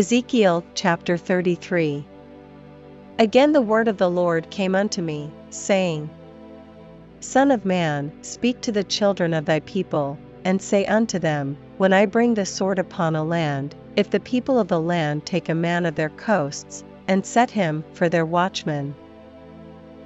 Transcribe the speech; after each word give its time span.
Ezekiel 0.00 0.64
chapter 0.72 1.18
33 1.18 2.02
Again 3.18 3.52
the 3.52 3.60
word 3.60 3.86
of 3.86 3.98
the 3.98 4.08
Lord 4.08 4.48
came 4.48 4.74
unto 4.74 5.02
me, 5.02 5.30
saying, 5.50 6.08
Son 7.20 7.50
of 7.50 7.66
man, 7.66 8.10
speak 8.22 8.62
to 8.62 8.72
the 8.72 8.82
children 8.82 9.34
of 9.34 9.44
thy 9.44 9.60
people, 9.60 10.16
and 10.42 10.62
say 10.62 10.86
unto 10.86 11.18
them, 11.18 11.54
When 11.76 11.92
I 11.92 12.06
bring 12.06 12.32
the 12.32 12.46
sword 12.46 12.78
upon 12.78 13.14
a 13.14 13.22
land, 13.22 13.74
if 13.94 14.08
the 14.08 14.20
people 14.20 14.58
of 14.58 14.68
the 14.68 14.80
land 14.80 15.26
take 15.26 15.50
a 15.50 15.54
man 15.54 15.84
of 15.84 15.96
their 15.96 16.08
coasts, 16.08 16.82
and 17.06 17.26
set 17.26 17.50
him 17.50 17.84
for 17.92 18.08
their 18.08 18.24
watchman, 18.24 18.94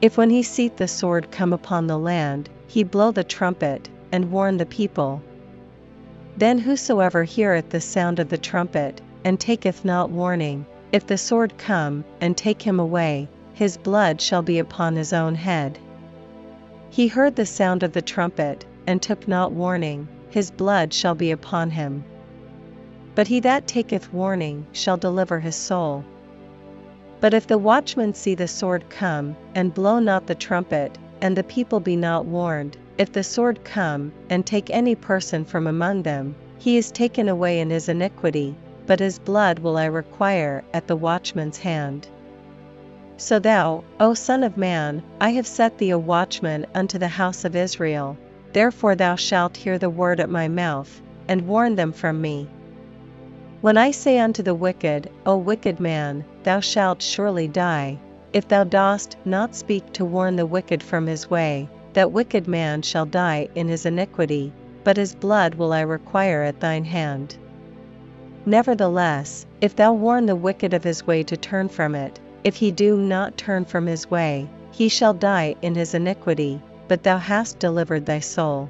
if 0.03 0.19
when 0.19 0.31
he 0.31 0.43
seeth 0.43 0.75
the 0.75 0.89
sword 0.89 1.31
come 1.31 1.53
upon 1.53 1.87
the 1.87 1.99
land, 1.99 2.51
he 2.67 2.83
blow 2.83 3.13
the 3.13 3.23
trumpet, 3.23 3.89
and 4.11 4.33
warn 4.33 4.57
the 4.57 4.67
people, 4.67 5.23
then 6.37 6.59
whosoever 6.59 7.23
heareth 7.23 7.69
the 7.69 7.81
sound 7.81 8.19
of 8.19 8.29
the 8.29 8.39
trumpet, 8.39 9.01
and 9.25 9.41
taketh 9.41 9.85
not 9.85 10.11
warning, 10.11 10.67
if 10.93 11.07
the 11.07 11.19
sword 11.19 11.57
come, 11.59 12.05
and 12.21 12.37
take 12.37 12.63
him 12.63 12.79
away, 12.79 13.29
his 13.55 13.77
blood 13.79 14.21
shall 14.21 14.43
be 14.43 14.59
upon 14.59 14.95
his 14.95 15.13
own 15.13 15.35
head. 15.35 15.79
He 16.91 17.09
heard 17.09 17.35
the 17.35 17.47
sound 17.47 17.83
of 17.83 17.93
the 17.93 18.03
trumpet, 18.03 18.65
and 18.87 19.01
took 19.01 19.27
not 19.27 19.51
warning, 19.51 20.07
his 20.31 20.51
blood 20.51 20.93
shall 20.93 21.15
be 21.15 21.31
upon 21.31 21.71
him. 21.71 22.05
But 23.15 23.29
he 23.29 23.41
that 23.41 23.67
taketh 23.67 24.13
warning 24.13 24.67
shall 24.73 24.97
deliver 24.97 25.41
his 25.41 25.57
soul. 25.57 26.05
But 27.21 27.33
if 27.33 27.47
the 27.47 27.59
watchman 27.59 28.15
see 28.15 28.35
the 28.35 28.49
sword 28.49 28.91
come, 28.91 29.37
and 29.55 29.73
blow 29.73 29.99
not 29.99 30.27
the 30.27 30.35
trumpet, 30.35 30.99
and 31.21 31.37
the 31.37 31.45
people 31.45 31.81
be 31.81 31.97
not 31.97 32.27
warned, 32.27 32.77
if 32.99 33.13
the 33.13 33.25
sword 33.25 33.65
come, 33.65 34.13
and 34.29 34.45
take 34.45 34.69
any 34.71 34.95
person 34.95 35.45
from 35.45 35.67
among 35.67 36.03
them, 36.03 36.35
he 36.59 36.77
is 36.77 36.91
taken 36.91 37.29
away 37.29 37.61
in 37.61 37.71
his 37.71 37.89
iniquity, 37.89 38.55
but 38.87 39.01
his 39.01 39.19
blood 39.19 39.59
will 39.59 39.77
I 39.77 39.87
require 39.87 40.65
at 40.73 40.87
the 40.87 40.97
watchman's 40.97 41.59
hand. 41.59 42.09
So 43.17 43.39
thou, 43.39 43.85
O 44.01 44.15
Son 44.15 44.43
of 44.43 44.57
Man, 44.57 45.03
I 45.21 45.31
have 45.31 45.47
set 45.47 45.79
thee 45.79 45.91
a 45.91 45.99
watchman 45.99 46.67
unto 46.75 46.99
the 46.99 47.09
house 47.09 47.45
of 47.45 47.55
Israel, 47.55 48.17
therefore 48.53 48.95
thou 48.95 49.17
shalt 49.17 49.57
hear 49.57 49.79
the 49.79 49.91
word 49.91 50.21
at 50.21 50.29
my 50.29 50.49
mouth, 50.49 51.01
and 51.29 51.47
warn 51.47 51.77
them 51.77 51.93
from 51.93 52.21
me. 52.21 52.49
When 53.61 53.79
I 53.79 53.93
say 53.93 54.19
unto 54.19 54.43
the 54.43 54.55
wicked, 54.55 55.09
O 55.25 55.37
wicked 55.37 55.81
man, 55.81 56.25
thou 56.43 56.61
shalt 56.61 57.01
surely 57.01 57.49
die, 57.49 57.99
if 58.33 58.49
thou 58.49 58.65
dost 58.65 59.17
not 59.25 59.55
speak 59.55 59.93
to 59.93 60.05
warn 60.05 60.37
the 60.37 60.45
wicked 60.45 60.83
from 60.83 61.07
his 61.07 61.31
way, 61.31 61.69
that 61.95 62.13
wicked 62.13 62.49
man 62.49 62.83
shall 62.83 63.07
die 63.07 63.49
in 63.55 63.69
his 63.69 63.87
iniquity, 63.87 64.53
but 64.83 64.97
his 64.97 65.15
blood 65.15 65.55
will 65.55 65.73
I 65.73 65.81
require 65.81 66.43
at 66.43 66.61
thine 66.61 66.85
hand. 66.85 67.37
Nevertheless, 68.47 69.47
if 69.61 69.75
thou 69.75 69.95
warn 69.95 70.27
the 70.27 70.37
wicked 70.37 70.75
of 70.75 70.85
his 70.85 71.07
way 71.07 71.23
to 71.23 71.37
turn 71.37 71.69
from 71.69 71.95
it, 71.95 72.21
if 72.45 72.57
he 72.57 72.71
do 72.71 72.97
not 72.97 73.39
turn 73.39 73.65
from 73.65 73.87
his 73.87 74.11
way, 74.11 74.49
he 74.71 74.89
shall 74.89 75.15
die 75.15 75.55
in 75.63 75.75
his 75.75 75.95
iniquity, 75.95 76.61
but 76.87 77.03
thou 77.03 77.17
hast 77.17 77.59
delivered 77.59 78.05
thy 78.05 78.21
soul. 78.21 78.69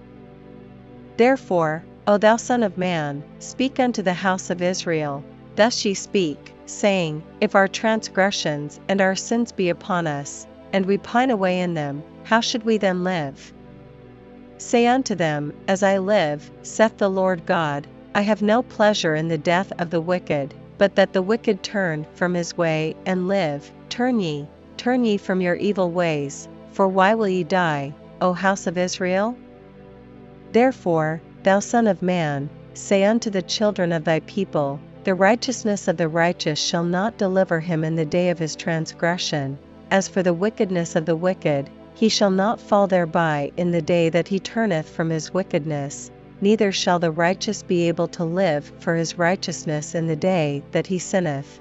Therefore, 1.17 1.83
O 2.07 2.19
thou 2.19 2.37
Son 2.37 2.63
of 2.63 2.79
Man, 2.79 3.25
speak 3.41 3.81
unto 3.81 4.03
the 4.03 4.13
house 4.13 4.51
of 4.51 4.63
Israel, 4.63 5.25
thus 5.57 5.85
ye 5.85 5.95
speak, 5.95 6.55
saying, 6.67 7.23
If 7.41 7.55
our 7.55 7.67
transgressions 7.67 8.79
and 8.89 9.01
our 9.01 9.17
sins 9.17 9.51
be 9.51 9.71
upon 9.71 10.07
us, 10.07 10.47
and 10.73 10.87
we 10.87 10.99
pine 10.99 11.31
away 11.31 11.61
in 11.61 11.75
them, 11.75 12.03
how 12.23 12.41
should 12.41 12.63
we 12.63 12.77
then 12.77 13.03
live? 13.03 13.53
Say 14.59 14.87
unto 14.87 15.15
them, 15.15 15.53
As 15.67 15.83
I 15.83 15.99
live, 15.99 16.51
saith 16.63 16.97
the 16.99 17.11
Lord 17.11 17.45
God, 17.45 17.87
I 18.17 18.21
have 18.21 18.43
no 18.43 18.63
pleasure 18.63 19.17
in 19.17 19.27
the 19.27 19.37
death 19.39 19.73
of 19.77 19.91
the 19.91 20.01
wicked, 20.01 20.55
but 20.79 20.95
that 20.95 21.13
the 21.13 21.21
wicked 21.21 21.65
turn 21.65 22.07
from 22.15 22.35
his 22.35 22.57
way 22.57 22.95
and 23.05 23.27
live. 23.27 23.73
Turn 23.89 24.21
ye, 24.21 24.47
turn 24.77 25.05
ye 25.05 25.17
from 25.17 25.41
your 25.41 25.57
evil 25.57 25.91
ways, 25.91 26.47
for 26.71 26.87
why 26.87 27.15
will 27.15 27.27
ye 27.27 27.43
die, 27.43 27.93
O 28.21 28.33
house 28.33 28.69
of 28.69 28.79
Israel? 28.79 29.35
Therefore, 30.53 31.21
thou 31.43 31.59
Son 31.59 31.89
of 31.89 32.03
Man, 32.03 32.49
say 32.73 33.03
unto 33.03 33.31
the 33.31 33.43
children 33.43 33.91
of 33.91 34.05
thy 34.05 34.21
people, 34.21 34.79
The 35.03 35.15
righteousness 35.17 35.89
of 35.89 35.97
the 35.97 36.09
righteous 36.09 36.61
shall 36.61 36.85
not 36.85 37.19
deliver 37.19 37.59
him 37.59 37.83
in 37.83 37.97
the 37.97 38.05
day 38.05 38.31
of 38.31 38.39
his 38.39 38.55
transgression, 38.55 39.59
as 39.91 40.07
for 40.07 40.23
the 40.23 40.33
wickedness 40.35 40.95
of 40.95 41.05
the 41.05 41.17
wicked, 41.17 41.69
he 41.95 42.09
shall 42.09 42.31
not 42.31 42.61
fall 42.61 42.87
thereby 42.87 43.51
in 43.57 43.73
the 43.73 43.83
day 43.83 44.09
that 44.09 44.29
he 44.29 44.39
turneth 44.39 44.89
from 44.89 45.11
his 45.11 45.35
wickedness, 45.35 46.13
neither 46.41 46.73
shall 46.73 46.99
the 46.99 47.11
righteous 47.11 47.63
be 47.63 47.89
able 47.89 48.09
to 48.09 48.25
live 48.25 48.73
for 48.79 48.95
his 48.95 49.19
righteousness 49.19 49.95
in 49.95 50.07
the 50.07 50.17
day 50.17 50.63
that 50.73 50.87
he 50.87 50.99
sinneth. 50.99 51.61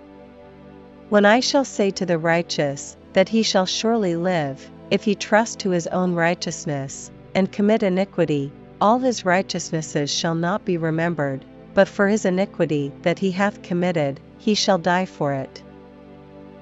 When 1.09 1.25
I 1.25 1.39
shall 1.39 1.65
say 1.65 1.91
to 1.91 2.05
the 2.05 2.17
righteous, 2.17 2.97
that 3.13 3.29
he 3.29 3.43
shall 3.43 3.65
surely 3.65 4.15
live, 4.15 4.69
if 4.89 5.03
he 5.03 5.15
trust 5.15 5.59
to 5.59 5.69
his 5.69 5.87
own 5.87 6.13
righteousness, 6.13 7.11
and 7.35 7.51
commit 7.51 7.83
iniquity, 7.83 8.51
all 8.81 8.99
his 8.99 9.23
righteousnesses 9.25 10.11
shall 10.11 10.35
not 10.35 10.65
be 10.65 10.77
remembered, 10.77 11.45
but 11.73 11.87
for 11.87 12.07
his 12.07 12.25
iniquity 12.25 12.91
that 13.01 13.19
he 13.19 13.31
hath 13.31 13.61
committed, 13.61 14.19
he 14.37 14.53
shall 14.53 14.77
die 14.77 15.05
for 15.05 15.33
it. 15.33 15.63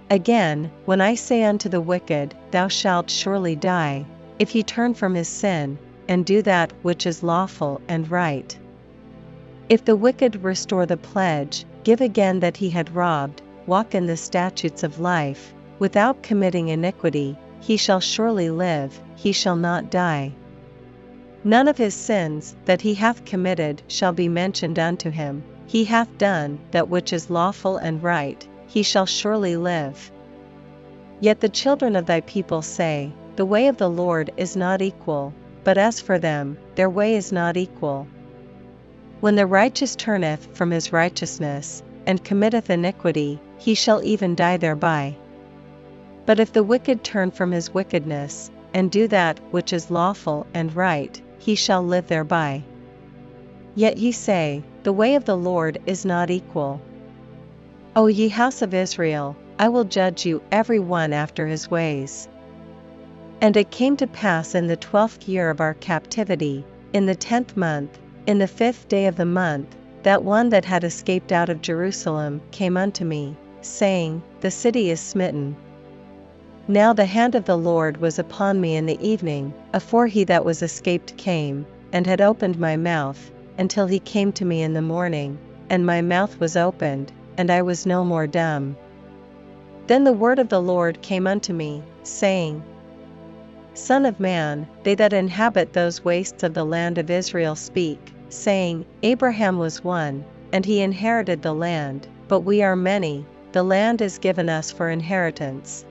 Again, 0.09 0.69
when 0.85 1.01
I 1.01 1.15
say 1.15 1.43
unto 1.43 1.69
the 1.69 1.81
wicked, 1.81 2.35
Thou 2.51 2.67
shalt 2.67 3.09
surely 3.09 3.55
die, 3.55 4.05
if 4.39 4.49
he 4.49 4.63
turn 4.63 4.93
from 4.93 5.15
his 5.15 5.29
sin, 5.29 5.77
and 6.07 6.25
do 6.25 6.41
that 6.41 6.73
which 6.81 7.05
is 7.05 7.23
lawful 7.23 7.81
and 7.87 8.09
right. 8.09 8.57
If 9.69 9.85
the 9.85 9.95
wicked 9.95 10.43
restore 10.43 10.85
the 10.85 10.97
pledge, 10.97 11.65
give 11.83 12.01
again 12.01 12.39
that 12.41 12.57
he 12.57 12.69
had 12.69 12.95
robbed, 12.95 13.41
walk 13.65 13.95
in 13.95 14.05
the 14.05 14.17
statutes 14.17 14.83
of 14.83 14.99
life, 14.99 15.53
without 15.79 16.23
committing 16.23 16.67
iniquity, 16.67 17.37
he 17.59 17.77
shall 17.77 17.99
surely 17.99 18.49
live, 18.49 18.99
he 19.15 19.31
shall 19.31 19.55
not 19.55 19.89
die. 19.89 20.33
None 21.43 21.67
of 21.67 21.77
his 21.77 21.93
sins 21.93 22.55
that 22.65 22.81
he 22.81 22.93
hath 22.93 23.25
committed 23.25 23.81
shall 23.87 24.13
be 24.13 24.27
mentioned 24.27 24.77
unto 24.77 25.09
him, 25.09 25.43
he 25.65 25.85
hath 25.85 26.17
done 26.17 26.59
that 26.71 26.89
which 26.89 27.13
is 27.13 27.29
lawful 27.29 27.77
and 27.77 28.03
right, 28.03 28.47
he 28.67 28.83
shall 28.83 29.05
surely 29.05 29.55
live. 29.55 30.11
Yet 31.19 31.39
the 31.39 31.49
children 31.49 31.95
of 31.95 32.05
thy 32.05 32.21
people 32.21 32.61
say, 32.61 33.11
The 33.37 33.45
way 33.45 33.67
of 33.67 33.77
the 33.77 33.89
Lord 33.89 34.31
is 34.37 34.55
not 34.55 34.81
equal, 34.81 35.33
but 35.63 35.77
as 35.77 35.99
for 35.99 36.17
them, 36.17 36.57
their 36.75 36.89
way 36.89 37.15
is 37.15 37.31
not 37.31 37.57
equal. 37.57 38.07
When 39.19 39.35
the 39.35 39.45
righteous 39.45 39.95
turneth 39.95 40.47
from 40.55 40.71
his 40.71 40.91
righteousness, 40.91 41.83
and 42.07 42.23
committeth 42.23 42.69
iniquity, 42.69 43.39
he 43.57 43.75
shall 43.75 44.03
even 44.03 44.35
die 44.35 44.57
thereby. 44.57 45.15
But 46.25 46.39
if 46.39 46.51
the 46.53 46.63
wicked 46.63 47.03
turn 47.03 47.31
from 47.31 47.51
his 47.51 47.73
wickedness, 47.73 48.49
and 48.73 48.89
do 48.89 49.07
that 49.09 49.39
which 49.51 49.73
is 49.73 49.91
lawful 49.91 50.47
and 50.53 50.75
right, 50.75 51.21
he 51.37 51.55
shall 51.55 51.83
live 51.83 52.07
thereby. 52.07 52.63
Yet 53.75 53.97
ye 53.97 54.11
say, 54.11 54.63
The 54.83 54.93
way 54.93 55.15
of 55.15 55.25
the 55.25 55.37
Lord 55.37 55.79
is 55.85 56.05
not 56.05 56.29
equal. 56.29 56.81
O 57.95 58.07
ye 58.07 58.29
house 58.29 58.61
of 58.61 58.73
Israel, 58.73 59.35
I 59.59 59.69
will 59.69 59.83
judge 59.83 60.25
you 60.25 60.41
every 60.51 60.79
one 60.79 61.13
after 61.13 61.45
his 61.45 61.69
ways. 61.69 62.27
And 63.41 63.57
it 63.57 63.71
came 63.71 63.97
to 63.97 64.05
pass 64.05 64.53
in 64.53 64.67
the 64.67 64.75
twelfth 64.75 65.27
year 65.27 65.49
of 65.49 65.59
our 65.59 65.73
captivity, 65.73 66.63
in 66.93 67.07
the 67.07 67.15
tenth 67.15 67.57
month, 67.57 67.97
in 68.27 68.37
the 68.37 68.45
fifth 68.45 68.87
day 68.87 69.07
of 69.07 69.15
the 69.15 69.25
month, 69.25 69.75
that 70.03 70.23
one 70.23 70.49
that 70.49 70.63
had 70.63 70.83
escaped 70.83 71.31
out 71.31 71.49
of 71.49 71.59
Jerusalem 71.59 72.39
came 72.51 72.77
unto 72.77 73.03
me, 73.03 73.35
saying, 73.61 74.21
The 74.41 74.51
city 74.51 74.91
is 74.91 74.99
smitten. 74.99 75.55
Now 76.67 76.93
the 76.93 77.05
hand 77.05 77.33
of 77.33 77.45
the 77.45 77.57
Lord 77.57 77.97
was 77.97 78.19
upon 78.19 78.61
me 78.61 78.75
in 78.75 78.85
the 78.85 78.99
evening, 79.01 79.55
afore 79.73 80.05
he 80.05 80.23
that 80.25 80.45
was 80.45 80.61
escaped 80.61 81.17
came, 81.17 81.65
and 81.91 82.05
had 82.05 82.21
opened 82.21 82.59
my 82.59 82.77
mouth, 82.77 83.31
until 83.57 83.87
he 83.87 83.99
came 83.99 84.31
to 84.33 84.45
me 84.45 84.61
in 84.61 84.73
the 84.73 84.83
morning, 84.83 85.39
and 85.67 85.83
my 85.83 86.03
mouth 86.03 86.39
was 86.39 86.55
opened, 86.55 87.11
and 87.39 87.49
I 87.49 87.63
was 87.63 87.87
no 87.87 88.05
more 88.05 88.27
dumb. 88.27 88.77
Then 89.87 90.03
the 90.03 90.13
word 90.13 90.37
of 90.37 90.49
the 90.49 90.61
Lord 90.61 91.01
came 91.01 91.25
unto 91.25 91.53
me, 91.53 91.81
saying, 92.03 92.61
Son 93.73 94.05
of 94.05 94.19
man, 94.19 94.67
they 94.83 94.95
that 94.95 95.13
inhabit 95.13 95.71
those 95.71 96.03
wastes 96.03 96.43
of 96.43 96.53
the 96.53 96.65
land 96.65 96.97
of 96.97 97.09
Israel 97.09 97.55
speak, 97.55 98.13
saying, 98.27 98.85
Abraham 99.01 99.57
was 99.57 99.83
one, 99.83 100.25
and 100.51 100.65
he 100.65 100.81
inherited 100.81 101.41
the 101.41 101.53
land, 101.53 102.05
but 102.27 102.41
we 102.41 102.61
are 102.61 102.75
many, 102.75 103.25
the 103.53 103.63
land 103.63 104.01
is 104.01 104.17
given 104.17 104.49
us 104.49 104.71
for 104.71 104.89
inheritance. 104.89 105.85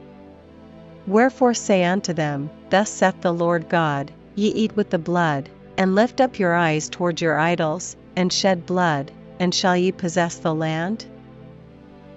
Wherefore 1.06 1.54
say 1.54 1.84
unto 1.84 2.12
them, 2.12 2.50
Thus 2.68 2.90
saith 2.90 3.20
the 3.22 3.32
Lord 3.32 3.68
God, 3.70 4.12
Ye 4.34 4.48
eat 4.48 4.76
with 4.76 4.90
the 4.90 4.98
blood, 4.98 5.48
and 5.78 5.94
lift 5.94 6.20
up 6.20 6.38
your 6.38 6.54
eyes 6.54 6.88
toward 6.88 7.20
your 7.20 7.38
idols, 7.38 7.96
and 8.14 8.30
shed 8.30 8.66
blood, 8.66 9.10
and 9.38 9.54
shall 9.54 9.76
ye 9.76 9.90
possess 9.90 10.36
the 10.36 10.54
land? 10.54 11.06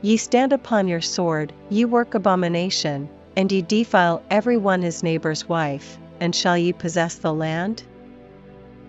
Ye 0.02 0.18
stand 0.18 0.52
upon 0.52 0.90
your 0.90 1.00
sword, 1.00 1.54
ye 1.70 1.86
work 1.86 2.14
abomination, 2.14 3.08
and 3.36 3.52
ye 3.52 3.62
defile 3.62 4.22
every 4.30 4.58
one 4.58 4.82
his 4.82 5.04
neighbor's 5.04 5.48
wife, 5.50 5.98
and 6.20 6.36
shall 6.36 6.58
ye 6.58 6.72
possess 6.72 7.16
the 7.16 7.34
land? 7.34 7.84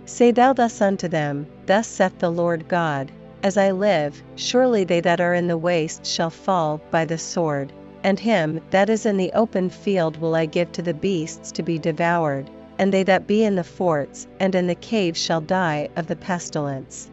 Say 0.07 0.31
thou 0.31 0.53
thus 0.53 0.81
unto 0.81 1.09
them, 1.09 1.47
Thus 1.67 1.87
saith 1.87 2.19
the 2.19 2.31
Lord 2.31 2.69
God, 2.69 3.11
As 3.43 3.57
I 3.57 3.71
live, 3.71 4.23
surely 4.37 4.85
they 4.85 5.01
that 5.01 5.21
are 5.21 5.35
in 5.35 5.47
the 5.47 5.57
waste 5.57 6.05
shall 6.05 6.31
fall 6.31 6.81
by 6.91 7.07
the 7.07 7.17
sword, 7.17 7.73
and 8.03 8.21
him 8.21 8.61
that 8.71 8.91
is 8.91 9.07
in 9.07 9.17
the 9.17 9.33
open 9.33 9.71
field 9.71 10.19
will 10.19 10.35
I 10.35 10.45
give 10.45 10.73
to 10.73 10.83
the 10.83 10.93
beasts 10.93 11.51
to 11.53 11.63
be 11.63 11.79
devoured, 11.79 12.51
and 12.79 12.93
they 12.93 13.03
that 13.05 13.27
be 13.27 13.45
in 13.45 13.55
the 13.55 13.65
forts 13.65 14.27
and 14.41 14.55
in 14.55 14.67
the 14.67 14.75
caves 14.75 15.19
shall 15.19 15.41
die 15.41 15.89
of 15.97 16.07
the 16.07 16.17
pestilence. 16.17 17.09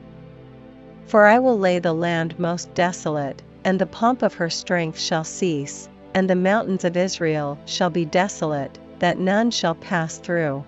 For 1.05 1.25
I 1.25 1.39
will 1.39 1.57
lay 1.57 1.79
the 1.79 1.93
land 1.93 2.37
most 2.37 2.73
desolate, 2.73 3.41
and 3.63 3.79
the 3.79 3.85
pomp 3.85 4.21
of 4.21 4.33
her 4.33 4.49
strength 4.49 4.99
shall 4.99 5.23
cease, 5.23 5.87
and 6.13 6.29
the 6.29 6.35
mountains 6.35 6.83
of 6.83 6.97
Israel 6.97 7.57
shall 7.65 7.89
be 7.89 8.05
desolate, 8.05 8.77
that 8.99 9.17
none 9.17 9.49
shall 9.51 9.75
pass 9.75 10.17
through. 10.17 10.63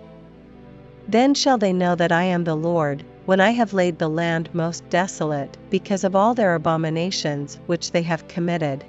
Then 1.08 1.34
shall 1.34 1.58
they 1.58 1.74
know 1.74 1.96
that 1.96 2.12
I 2.12 2.24
am 2.24 2.44
the 2.44 2.56
Lord, 2.56 3.04
when 3.26 3.40
I 3.40 3.52
have 3.52 3.74
laid 3.74 4.00
the 4.00 4.10
land 4.10 4.50
most 4.54 4.90
desolate, 4.90 5.58
because 5.70 6.04
of 6.04 6.16
all 6.16 6.34
their 6.34 6.56
abominations 6.56 7.60
which 7.68 7.92
they 7.92 8.02
have 8.04 8.28
committed. 8.28 8.84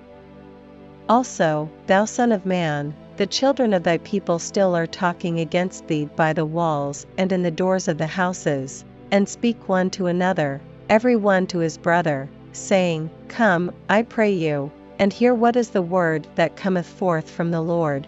Also, 1.09 1.69
thou 1.87 2.05
Son 2.05 2.33
of 2.33 2.47
Man, 2.47 2.95
the 3.17 3.27
children 3.27 3.75
of 3.75 3.83
thy 3.83 3.99
people 3.99 4.39
still 4.39 4.75
are 4.75 4.87
talking 4.87 5.39
against 5.41 5.87
thee 5.87 6.09
by 6.17 6.33
the 6.33 6.47
walls 6.47 7.07
and 7.19 7.31
in 7.31 7.43
the 7.43 7.51
doors 7.51 7.89
of 7.89 7.99
the 7.99 8.07
houses, 8.07 8.85
and 9.11 9.29
speak 9.29 9.69
one 9.69 9.91
to 9.91 10.07
another, 10.07 10.61
every 10.89 11.17
one 11.17 11.47
to 11.47 11.59
his 11.59 11.77
brother, 11.77 12.29
saying, 12.53 13.11
Come, 13.29 13.73
I 13.89 14.03
pray 14.03 14.33
you, 14.33 14.73
and 14.99 15.13
hear 15.13 15.35
what 15.35 15.57
is 15.57 15.71
the 15.71 15.83
word 15.83 16.27
that 16.35 16.57
cometh 16.57 16.87
forth 16.87 17.29
from 17.29 17.51
the 17.51 17.61
Lord. 17.61 18.07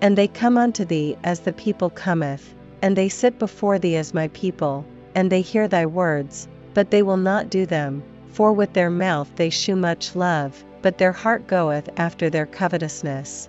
And 0.00 0.16
they 0.16 0.28
come 0.28 0.56
unto 0.56 0.84
thee 0.84 1.16
as 1.24 1.40
the 1.40 1.52
people 1.52 1.90
cometh, 1.90 2.54
and 2.82 2.96
they 2.96 3.08
sit 3.08 3.38
before 3.38 3.78
thee 3.78 3.96
as 3.96 4.14
my 4.14 4.28
people, 4.28 4.84
and 5.14 5.30
they 5.30 5.40
hear 5.40 5.68
thy 5.68 5.86
words, 5.86 6.48
but 6.74 6.90
they 6.90 7.02
will 7.02 7.16
not 7.16 7.50
do 7.50 7.66
them, 7.66 8.02
for 8.28 8.52
with 8.52 8.72
their 8.72 8.90
mouth 8.90 9.30
they 9.36 9.50
shew 9.50 9.76
much 9.76 10.14
love, 10.14 10.64
but 10.82 10.98
their 10.98 11.12
heart 11.12 11.46
goeth 11.46 11.88
after 11.96 12.28
their 12.30 12.46
covetousness. 12.46 13.48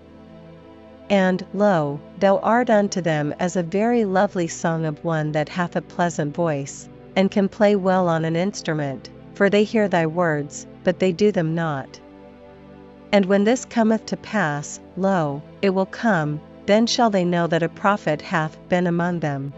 And, 1.09 1.45
lo, 1.53 2.00
thou 2.19 2.38
art 2.39 2.69
unto 2.69 3.01
them 3.01 3.33
as 3.39 3.56
a 3.56 3.63
very 3.63 4.06
lovely 4.06 4.47
song 4.47 4.85
of 4.85 5.03
one 5.03 5.31
that 5.33 5.50
hath 5.50 5.75
a 5.75 5.81
pleasant 5.81 6.35
voice, 6.35 6.89
and 7.15 7.31
can 7.31 7.47
play 7.47 7.75
well 7.75 8.07
on 8.07 8.25
an 8.25 8.35
instrument, 8.35 9.09
for 9.33 9.50
they 9.50 9.63
hear 9.63 9.88
thy 9.88 10.06
words, 10.06 10.68
but 10.83 11.00
they 11.00 11.12
do 11.12 11.31
them 11.31 11.56
not. 11.56 12.00
And 13.12 13.25
when 13.25 13.44
this 13.44 13.65
cometh 13.65 14.06
to 14.07 14.18
pass, 14.18 14.80
lo, 14.98 15.42
it 15.62 15.69
will 15.69 15.86
come, 15.86 16.42
then 16.65 16.86
shall 16.86 17.09
they 17.09 17.24
know 17.24 17.48
that 17.48 17.63
a 17.63 17.69
prophet 17.69 18.21
hath 18.21 18.57
been 18.68 18.88
among 18.88 19.19
them. 19.19 19.54